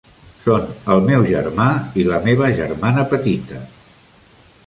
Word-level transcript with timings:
Són 0.43 0.63
el 0.93 1.03
meu 1.09 1.25
germà 1.33 1.67
i 2.03 2.07
la 2.09 2.19
meva 2.25 2.49
germana 2.61 3.05
petita. 3.13 3.61